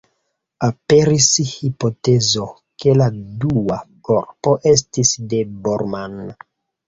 Aperis 0.67 1.25
hipotezo, 1.49 2.47
ke 2.83 2.95
la 3.01 3.09
dua 3.43 3.77
korpo 4.09 4.55
estis 4.73 5.13
de 5.35 5.43
Bormann. 5.67 6.19